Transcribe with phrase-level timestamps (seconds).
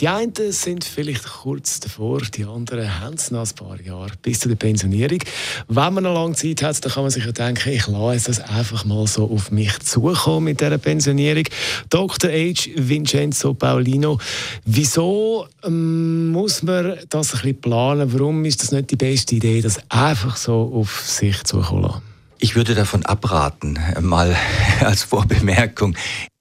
[0.00, 4.40] Die einen sind vielleicht kurz davor, die anderen haben es noch ein paar Jahre bis
[4.40, 5.18] zu der Pensionierung.
[5.68, 8.40] Wenn man eine lange Zeit hat, dann kann man sich ja denken, ich lasse das
[8.40, 11.44] einfach mal so auf mich zukommen mit dieser Pensionierung.
[11.90, 12.30] Dr.
[12.30, 12.70] H.
[12.76, 14.18] Vincenzo Paulino,
[14.64, 18.10] wieso ähm, muss man das ein bisschen planen?
[18.10, 22.02] Warum ist das nicht die beste Idee, das einfach so auf sich zukommen lassen?
[22.38, 24.34] Ich würde davon abraten, mal
[24.80, 25.94] als Vorbemerkung.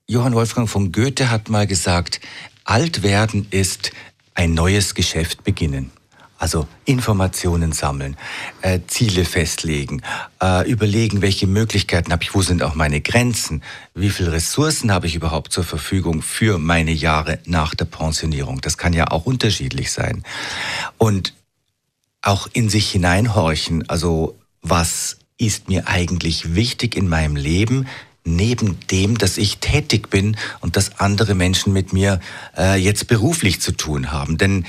[0.10, 2.20] Johann Wolfgang von Goethe hat mal gesagt,
[2.64, 3.92] alt werden ist
[4.34, 5.92] ein neues Geschäft beginnen.
[6.40, 8.18] Also Informationen sammeln,
[8.64, 10.02] äh, Ziele festlegen,
[10.42, 13.62] äh, überlegen, welche Möglichkeiten habe ich, wo sind auch meine Grenzen,
[13.94, 18.62] wie viele Ressourcen habe ich überhaupt zur Verfügung für meine Jahre nach der Pensionierung.
[18.62, 20.24] Das kann ja auch unterschiedlich sein.
[20.98, 21.36] Und
[22.24, 27.86] auch in sich hineinhorchen, also was ist mir eigentlich wichtig in meinem Leben,
[28.24, 32.20] neben dem, dass ich tätig bin und dass andere Menschen mit mir
[32.58, 34.38] äh, jetzt beruflich zu tun haben.
[34.38, 34.66] Denn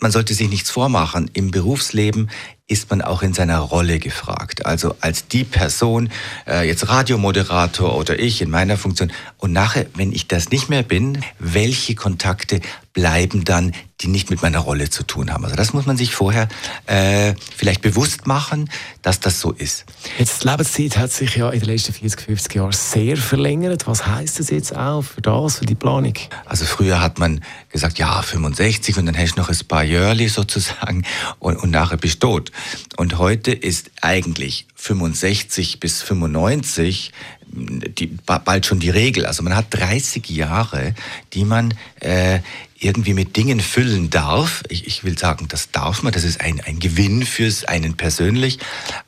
[0.00, 1.30] man sollte sich nichts vormachen.
[1.32, 2.28] Im Berufsleben
[2.66, 4.66] ist man auch in seiner Rolle gefragt.
[4.66, 6.10] Also als die Person,
[6.46, 9.12] äh, jetzt Radiomoderator oder ich in meiner Funktion.
[9.36, 12.60] Und nachher, wenn ich das nicht mehr bin, welche Kontakte
[12.92, 15.44] bleiben dann, die nicht mit meiner Rolle zu tun haben?
[15.44, 16.48] Also das muss man sich vorher
[16.86, 18.68] äh, vielleicht bewusst machen,
[19.02, 19.84] dass das so ist.
[20.18, 23.86] Jetzt die Lebenszeit hat sich ja in den letzten 40, 50 Jahren sehr verlängert.
[23.86, 26.14] Was heißt das jetzt auch für das, für die Planung?
[26.46, 30.28] Also früher hat man gesagt, ja, 65 und dann hast du noch ein paar Jahre
[30.28, 31.04] sozusagen
[31.38, 32.52] und, und nachher bist du tot.
[32.96, 37.12] Und heute ist eigentlich 65 bis 95
[37.52, 39.26] die, bald schon die Regel.
[39.26, 40.94] Also man hat 30 Jahre,
[41.32, 42.40] die man äh,
[42.78, 44.62] irgendwie mit Dingen füllen darf.
[44.68, 46.12] Ich, ich, will sagen, das darf man.
[46.12, 48.58] Das ist ein, ein Gewinn für einen persönlich,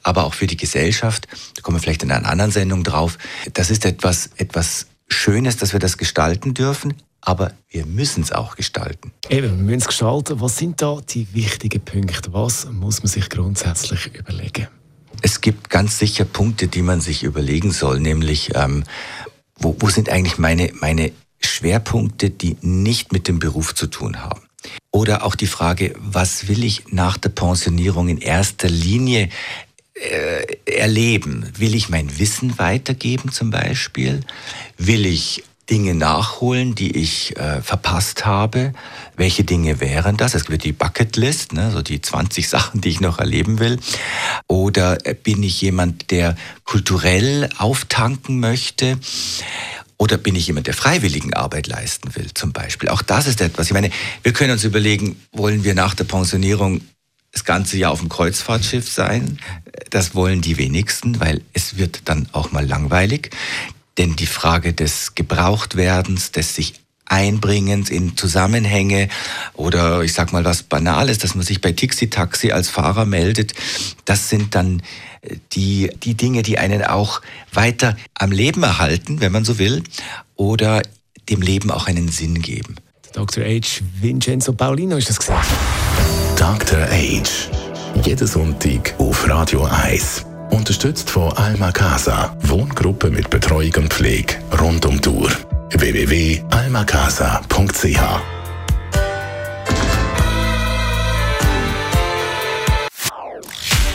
[0.02, 1.26] aber auch für die Gesellschaft.
[1.54, 3.18] Da kommen wir vielleicht in einer anderen Sendung drauf.
[3.54, 6.94] Das ist etwas, etwas Schönes, dass wir das gestalten dürfen
[7.26, 9.12] aber wir müssen es auch gestalten.
[9.30, 10.40] Eben, wir müssen es gestalten.
[10.40, 12.32] Was sind da die wichtigen Punkte?
[12.32, 14.68] Was muss man sich grundsätzlich überlegen?
[15.24, 18.84] Es gibt ganz sicher Punkte, die man sich überlegen soll, nämlich ähm,
[19.56, 24.42] wo, wo sind eigentlich meine, meine Schwerpunkte, die nicht mit dem Beruf zu tun haben?
[24.90, 29.30] Oder auch die Frage, was will ich nach der Pensionierung in erster Linie
[29.94, 31.50] äh, erleben?
[31.56, 34.20] Will ich mein Wissen weitergeben zum Beispiel?
[34.76, 38.72] Will ich Dinge nachholen, die ich äh, verpasst habe.
[39.16, 40.34] Welche Dinge wären das?
[40.34, 43.78] Es gibt die Bucketlist, ne, so die 20 Sachen, die ich noch erleben will.
[44.46, 48.98] Oder äh, bin ich jemand, der kulturell auftanken möchte?
[49.96, 52.88] Oder bin ich jemand, der freiwilligen Arbeit leisten will, zum Beispiel?
[52.88, 53.68] Auch das ist etwas.
[53.68, 53.90] Ich meine,
[54.22, 56.82] wir können uns überlegen, wollen wir nach der Pensionierung
[57.32, 59.38] das ganze Jahr auf dem Kreuzfahrtschiff sein.
[59.90, 63.30] Das wollen die wenigsten, weil es wird dann auch mal langweilig.
[63.98, 66.74] Denn die Frage des Gebrauchtwerdens, des sich
[67.06, 69.08] Einbringens in Zusammenhänge
[69.52, 73.52] oder ich sag mal was Banales, dass man sich bei Tixi Taxi als Fahrer meldet,
[74.04, 74.82] das sind dann
[75.20, 77.20] äh, die, die Dinge, die einen auch
[77.52, 79.82] weiter am Leben erhalten, wenn man so will,
[80.36, 80.82] oder
[81.28, 82.76] dem Leben auch einen Sinn geben.
[83.12, 83.44] Dr.
[83.44, 83.82] H.
[84.00, 85.46] Vincenzo Paulino ist das gesagt.
[86.36, 86.80] Dr.
[86.80, 87.22] H.
[88.02, 90.33] Jeden Sonntag auf Radio 1.
[90.54, 95.28] Unterstützt von Alma Casa, Wohngruppe mit Betreuung und Pflege rund um Tour.
[95.70, 97.98] www.almacasa.ch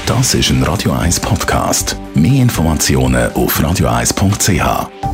[0.06, 1.96] Das ist ein Radio 1 Podcast.
[2.14, 5.09] Mehr Informationen auf radio1.ch.